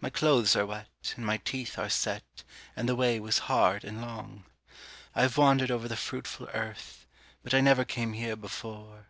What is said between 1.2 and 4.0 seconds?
my teeth are set, And the way was hard and